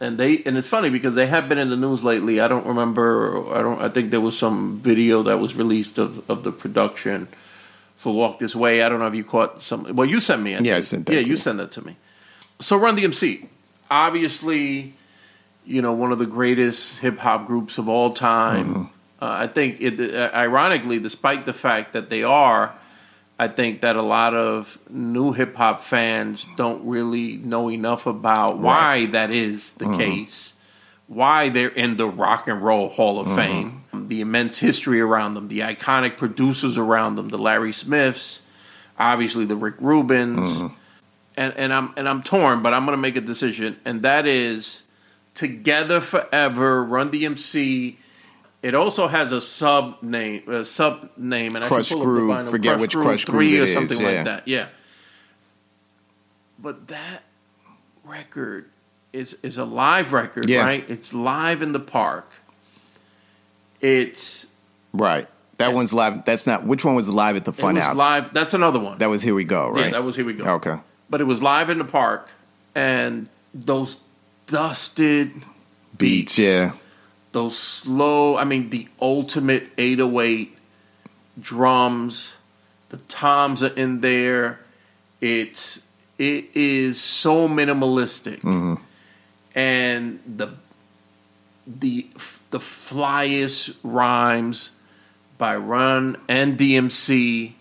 [0.00, 2.40] And they and it's funny because they have been in the news lately.
[2.40, 3.52] I don't remember.
[3.52, 3.80] I don't.
[3.80, 7.26] I think there was some video that was released of, of the production
[7.96, 8.82] for Walk This Way.
[8.82, 9.96] I don't know if you caught some.
[9.96, 10.54] Well, you sent me.
[10.54, 11.36] I Yeah, I sent that Yeah, to you you.
[11.36, 11.96] sent that to me.
[12.60, 13.46] So Run DMC,
[13.90, 14.94] obviously,
[15.66, 18.68] you know, one of the greatest hip hop groups of all time.
[18.68, 18.82] Mm-hmm.
[19.20, 22.72] Uh, I think, it, uh, ironically, despite the fact that they are,
[23.38, 28.58] I think that a lot of new hip hop fans don't really know enough about
[28.58, 29.98] why that is the Mm-hmm.
[30.00, 30.52] case,
[31.06, 33.36] why they're in the Rock and Roll Hall of Mm-hmm.
[33.36, 38.40] Fame, the immense history around them, the iconic producers around them, the Larry Smiths,
[38.98, 40.74] obviously the Rick Rubins Mm-hmm.
[41.36, 44.26] and, and I'm and I'm torn, but I'm going to make a decision, and that
[44.26, 44.82] is
[45.34, 47.94] Together Forever, Run DMC.
[48.62, 52.30] It also has a sub name, a sub name, and Krush I can pull Groove,
[52.30, 52.50] up the vinyl.
[52.50, 54.06] forget which Krush three Groove or it is, something yeah.
[54.08, 54.48] like that.
[54.48, 54.66] Yeah.
[56.58, 57.22] But that
[58.04, 58.66] record
[59.12, 60.62] is is a live record, Yeah.
[60.62, 60.84] right?
[60.90, 62.30] It's live in the park.
[63.80, 64.46] It's
[64.92, 65.28] Right.
[65.58, 66.24] That one's live.
[66.24, 66.64] That's not.
[66.64, 67.94] Which one was live at the it was Funhouse?
[67.94, 68.32] live.
[68.32, 68.98] That's another one.
[68.98, 69.86] That was Here We Go, right?
[69.86, 70.44] Yeah, that was Here We Go.
[70.54, 70.76] Okay.
[71.10, 72.28] but it was live in the park,
[72.74, 74.02] and those
[74.46, 75.32] dusted
[75.96, 76.72] beats, Beach, yeah.
[77.38, 78.36] Those slow.
[78.36, 80.56] I mean, the ultimate 808
[81.40, 82.36] drums.
[82.88, 84.58] The toms are in there.
[85.20, 85.80] It's
[86.18, 88.74] it is so minimalistic, Mm-hmm.
[89.54, 90.48] and the
[91.66, 92.08] the
[92.50, 94.70] the flyest rhymes
[95.36, 97.52] by Run and DMC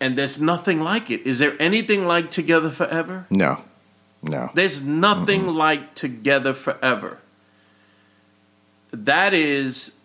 [0.00, 1.26] and there's nothing like it.
[1.26, 3.26] Is there anything like Together Forever?
[3.30, 3.64] No.
[4.22, 4.50] No.
[4.54, 7.18] There's nothing like Together Forever.
[8.92, 9.96] That is,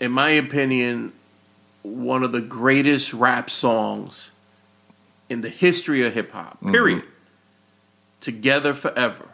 [0.00, 1.12] in my opinion,
[1.82, 4.30] one of the greatest rap songs
[5.28, 6.60] in the history of hip hop.
[6.60, 7.04] Period.
[8.20, 9.28] Together Forever.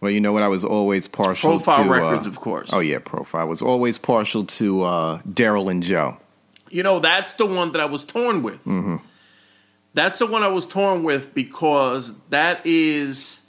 [0.00, 0.42] Well, you know what?
[0.42, 1.64] I was always partial to.
[1.64, 2.70] Profile to Records, uh, of course.
[2.72, 3.42] Oh yeah, profile.
[3.42, 6.16] I was always partial to uh, Daryl and Joe.
[6.70, 8.64] You know, that's the one that I was torn with.
[9.92, 13.40] That's the one I was torn with because that is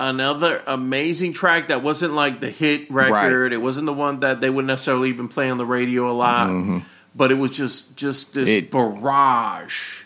[0.00, 3.52] another amazing track that wasn't like the hit record.
[3.52, 6.48] It wasn't the one that they would necessarily even play on the radio a lot.
[6.48, 6.78] Mm-hmm.
[7.14, 10.02] But it was just just this It- barrage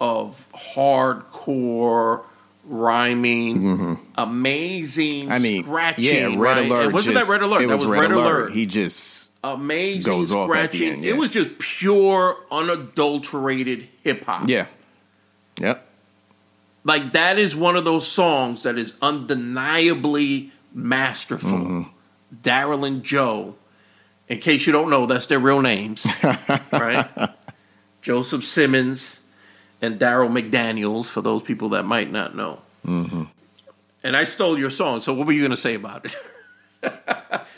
[0.00, 2.22] of hardcore
[2.68, 3.94] rhyming, mm-hmm.
[4.16, 6.04] amazing, I mean, scratching.
[6.04, 6.66] yeah, Red right?
[6.66, 6.84] Alert.
[6.86, 7.62] It wasn't just- that Red Alert?
[7.62, 8.52] It that was, Red, Alert.
[8.52, 10.92] He just amazing goes off scratching.
[10.94, 11.12] end, yeah.
[11.12, 14.48] It was just pure, unadulterated hip hop.
[14.48, 14.66] yeah,
[15.58, 15.85] yep.
[16.86, 21.50] Like that is one of those songs that is undeniably masterful.
[21.50, 21.82] Mm-hmm.
[22.42, 23.56] Daryl and Joe.
[24.28, 26.06] In case you don't know, that's their real names,
[26.72, 27.08] right?
[28.02, 29.18] Joseph Simmons
[29.82, 32.60] and Darryl McDaniels for those people that might not know.
[32.86, 33.24] Mm-hmm.
[34.04, 35.00] And I stole your song.
[35.00, 36.16] So what were you going to say about it?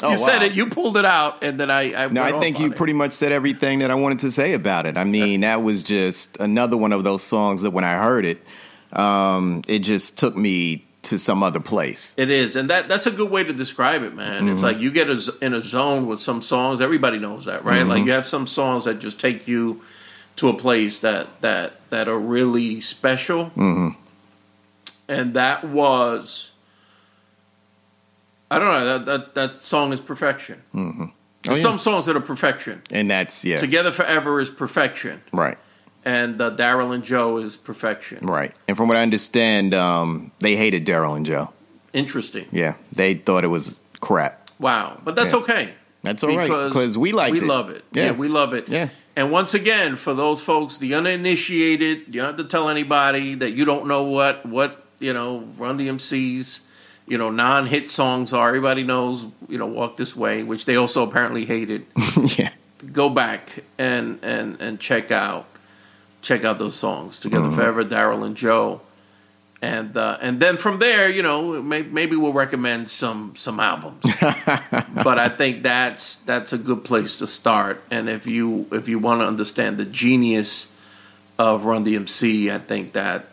[0.01, 0.53] Oh, you said it.
[0.53, 2.05] You pulled it out, and then I.
[2.05, 2.77] I No, I think you it.
[2.77, 4.97] pretty much said everything that I wanted to say about it.
[4.97, 8.41] I mean, that was just another one of those songs that when I heard it,
[8.93, 12.15] um, it just took me to some other place.
[12.19, 14.43] It is, and that that's a good way to describe it, man.
[14.43, 14.53] Mm-hmm.
[14.53, 16.81] It's like you get a in a zone with some songs.
[16.81, 17.81] Everybody knows that, right?
[17.81, 17.89] Mm-hmm.
[17.91, 19.83] Like you have some songs that just take you
[20.37, 23.89] to a place that that that are really special, Mm-hmm.
[25.09, 26.51] and that was.
[28.51, 30.63] I don't know that that, that song is perfection.
[30.75, 31.05] Mm-hmm.
[31.49, 31.55] Oh, yeah.
[31.55, 32.83] some songs that are perfection.
[32.91, 35.57] And that's yeah, Together Forever is perfection, right,
[36.05, 38.19] and uh, Darryl and Joe is perfection.
[38.23, 38.53] right.
[38.67, 41.53] And from what I understand, um, they hated Darryl and Joe.
[41.93, 42.47] Interesting.
[42.53, 44.51] Yeah, they thought it was crap.
[44.59, 45.41] Wow, but that's Yeah.
[45.41, 45.69] okay.
[46.03, 47.45] That's all right because we liked we it.
[47.47, 47.85] love it.
[47.93, 48.05] Yeah.
[48.07, 48.13] Yeah.
[48.13, 48.69] we love it.
[48.69, 48.89] Yeah.
[49.17, 53.53] And once again, for those folks, the uninitiated, you don't have to tell anybody that
[53.53, 56.61] you don't know what what you know Run DMC's,
[57.07, 58.49] you know, non-hit songs are.
[58.49, 61.85] Everybody knows, you know, Walk This Way, which they also apparently hated.
[62.39, 62.53] yeah,
[62.93, 65.47] Go back and and and check out
[66.23, 67.57] check out those songs together Mm-hmm.
[67.57, 68.81] forever, Darryl and Joe.
[69.61, 74.05] And uh, and then from there, you know, may, maybe we'll recommend some some albums.
[74.21, 77.83] but I think that's that's a good place to start.
[77.91, 80.69] And if you if you want to understand the genius
[81.41, 83.27] of Run DMC, I think that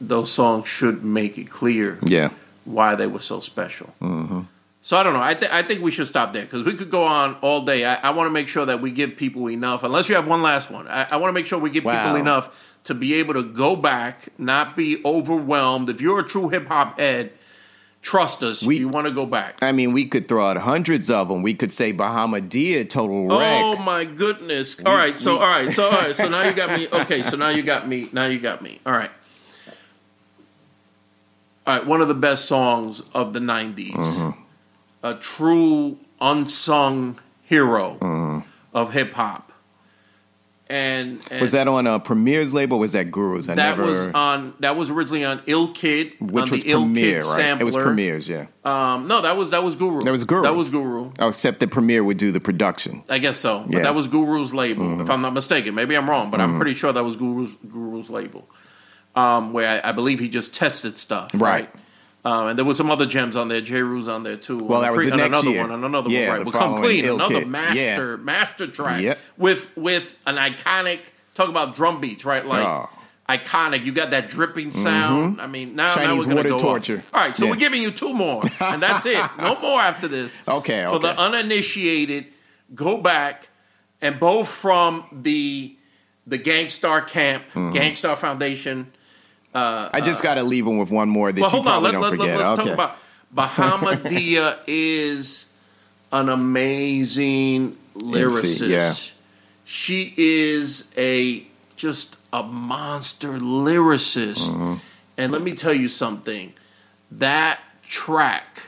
[0.00, 2.30] those songs should make it clear yeah.
[2.64, 3.92] why they were so special.
[4.82, 5.22] So I don't know.
[5.22, 7.84] I, th- I think we should stop there because we could go on all day.
[7.84, 9.82] I, I want to make sure that we give people enough.
[9.82, 12.02] Unless you have one last one, I, I want to make sure we give Wow.
[12.02, 15.90] people enough to be able to go back, not be overwhelmed.
[15.90, 17.30] If you're a true hip hop head,
[18.00, 18.62] trust us.
[18.64, 19.58] We- you want to go back.
[19.62, 21.42] I mean, we could throw out hundreds of them.
[21.42, 23.62] We could say Bahamadia, Total Wreck.
[23.62, 24.80] Oh my goodness!
[24.86, 26.88] All right, so all right, so all right, so now you got me.
[27.02, 28.08] Okay, so now you got me.
[28.14, 28.80] Now you got me.
[28.86, 29.10] All right,
[31.66, 31.86] all right.
[31.86, 34.40] One of the best songs of the '90s, Mm-hmm.
[35.02, 38.48] A true unsung hero Mm-hmm.
[38.74, 39.52] of hip hop,
[40.68, 42.76] and, and was that on a Premier's label?
[42.76, 43.48] or Was that Guru's?
[43.48, 43.88] I that never.
[43.90, 47.26] was on that was originally on Ill Kid, which on was the Ill Premier, Kid
[47.26, 47.36] right?
[47.36, 47.62] sampler.
[47.62, 48.46] It was Premier's, yeah.
[48.64, 50.02] Um, no, that was that was Guru.
[50.02, 50.42] That was Guru.
[50.42, 51.10] That was Guru.
[51.18, 53.02] Oh, except that Premier would do the production.
[53.08, 53.58] I guess so.
[53.58, 53.64] Yeah.
[53.64, 53.82] Mm-hmm.
[53.82, 55.74] that was Guru's label, if I'm not mistaken.
[55.74, 58.48] Maybe I'm wrong, but I'm pretty sure that was Guru's Guru's label.
[59.16, 61.40] Um, where I, I believe he just tested stuff, right?
[61.42, 61.70] Right.
[62.24, 63.60] Um, and there was some other gems on there.
[63.62, 64.58] Jeru's on there too.
[64.58, 65.60] Well, that was the on next another year.
[65.62, 66.44] one, on another Yeah, one, right?
[66.44, 67.48] the Well, come clean, another Kid.
[67.48, 69.18] master master track Yep.
[69.38, 71.00] with with an iconic.
[71.34, 72.44] Talk about drum beats, right?
[72.44, 72.90] Like Oh.
[73.28, 73.86] iconic.
[73.86, 75.40] You got that dripping sound.
[75.40, 77.02] I mean, now, now Chinese we're gonna water go torture.
[77.14, 77.52] All right, so Yeah.
[77.52, 79.16] we're giving you two more, and that's it.
[79.38, 80.42] No more after this.
[80.46, 82.26] Okay, For the uninitiated,
[82.74, 83.48] go back
[84.02, 85.76] and both from the
[86.26, 87.72] the Gang Starr Camp, Mm-hmm.
[87.72, 88.92] Gang Starr Foundation.
[89.54, 91.72] I just got to leave him with one more that Well, you hold on.
[91.82, 92.40] probably Let, don't let, forget.
[92.40, 92.64] us okay.
[92.64, 92.96] talk about
[93.34, 95.46] Bahamadia is
[96.12, 98.68] an amazing lyricist.
[98.68, 98.94] yeah.
[99.64, 101.44] She is a
[101.76, 104.48] just a monster lyricist.
[104.50, 104.74] Mm-hmm.
[105.16, 106.52] And let me tell you something.
[107.12, 108.62] That track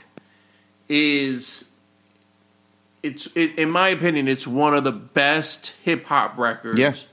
[0.88, 1.64] is
[3.03, 7.07] it's it, in my opinion it's one of the best hip hop records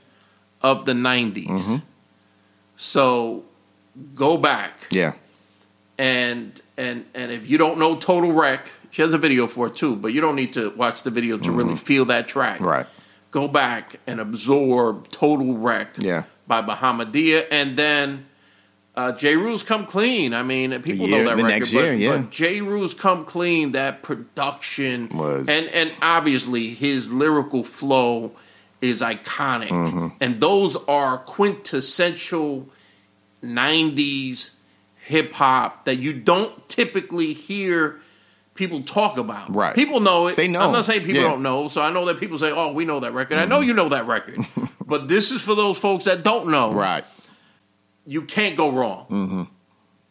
[0.62, 1.82] of the 90s.
[2.76, 3.44] So
[4.14, 5.12] go back yeah.
[5.98, 9.74] and and and if you don't know Total Wreck, she has a video for it
[9.74, 12.56] too, but you don't need to watch the video to really feel that track.
[12.56, 12.66] Mm-hmm.
[12.66, 12.86] Right.
[13.30, 16.24] Go back and absorb Total Wreck Yeah.
[16.48, 18.26] by Bahamadia and then
[18.96, 20.34] uh, Jeru's Come Clean.
[20.34, 22.16] I mean, people year- know that record, next but, year, yeah.
[22.16, 25.48] but Jeru's Come Clean, that production Was.
[25.48, 28.32] and and obviously his lyrical flow
[28.80, 30.08] is iconic, Mm-hmm.
[30.20, 32.68] and those are quintessential
[33.44, 34.50] '90s
[35.04, 37.98] hip hop that you don't typically hear
[38.54, 39.54] people talk about.
[39.54, 39.74] Right.
[39.74, 40.36] People know it.
[40.36, 40.60] They know.
[40.60, 41.28] I'm not saying people Yeah.
[41.30, 41.68] don't know.
[41.68, 43.50] So I know that people say, "Oh, we know that record." I Mm-hmm.
[43.50, 44.38] know you know that record,
[44.86, 46.72] but this is for those folks that don't know.
[46.72, 47.04] Right.
[48.06, 49.06] You can't go wrong.
[49.10, 49.42] Mm-hmm.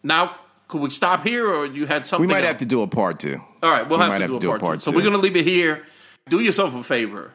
[0.04, 0.36] Now,
[0.68, 2.28] could we stop here, or you had something?
[2.28, 2.48] We might else?
[2.48, 3.42] have to do a part two.
[3.62, 4.84] All right, we'll we have, might to, do a part two.
[4.86, 5.86] So we're going to leave it here.
[6.30, 7.32] Do yourself a favor.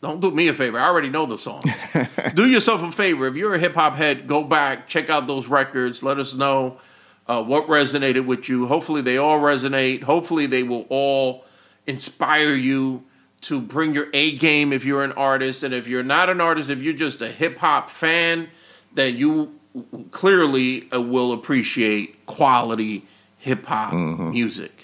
[0.00, 0.78] Don't do me a favor.
[0.78, 1.62] I already know the song.
[2.34, 3.26] do yourself a favor.
[3.26, 6.02] If you're a hip hop head, go back, check out those records.
[6.02, 6.78] Let us know
[7.26, 8.66] uh, what resonated with you.
[8.66, 10.02] Hopefully, they all resonate.
[10.02, 11.44] Hopefully, they will all
[11.86, 13.04] inspire you
[13.40, 15.64] to bring your A game if you're an artist.
[15.64, 18.48] And if you're not an artist, if you're just a hip hop fan,
[18.94, 19.58] then you
[20.12, 23.04] clearly uh, will appreciate quality
[23.38, 24.78] hip hop music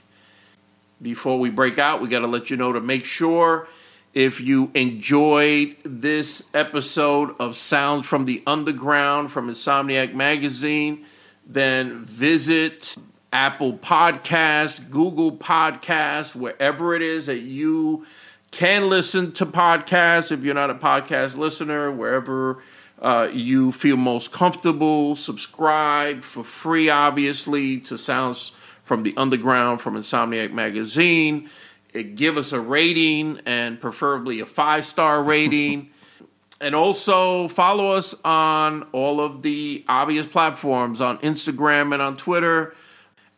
[1.04, 3.68] before we break out, we got to let you know to make sure
[4.14, 11.04] If you enjoyed this episode of Sounds from the Underground from Insomniac Magazine,
[11.44, 12.94] then visit
[13.32, 18.06] Apple Podcasts, Google Podcasts, wherever it is that you
[18.52, 20.30] can listen to podcasts.
[20.30, 22.62] If you're not a podcast listener, wherever
[23.02, 28.52] uh, you feel most comfortable, subscribe for free, obviously, to Sounds
[28.84, 31.50] from the Underground from Insomniac Magazine.
[31.94, 35.90] Give us a rating and preferably a five star rating.
[36.60, 42.74] and also follow us on all of the obvious platforms on Instagram and on Twitter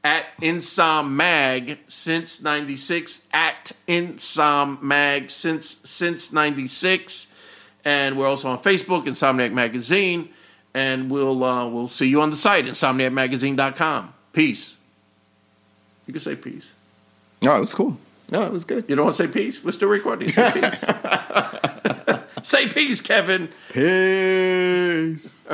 [0.05, 7.27] at Insom Mag since 96 at Insom Mag since since 96
[7.85, 10.29] and we're also on Facebook Insomniac Magazine.
[10.75, 14.77] And we'll uh, we'll see you on the site insomniacmagazine.com peace.
[16.07, 16.69] You can say peace.
[17.43, 17.97] No, it was cool.
[18.31, 18.85] No, it was good.
[18.89, 20.85] you don't want to say peace we're still recording say peace
[22.43, 25.45] say peace Kevin Peace.